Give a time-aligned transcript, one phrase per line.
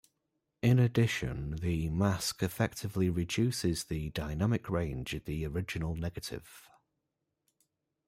[0.63, 6.71] In addition, the mask effectively reduces the dynamic range of the original negative.